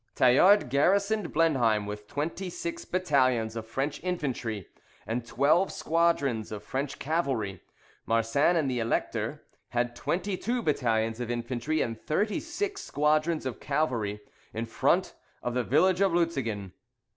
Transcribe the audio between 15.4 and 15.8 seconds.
of the